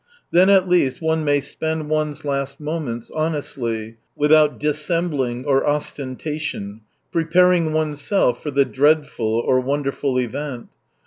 [0.31, 6.81] Then at least one may spend one's last moments honestly, without dissembling or ostentation,
[7.11, 10.69] preparing oneself for the dread ful, or wonderful, event.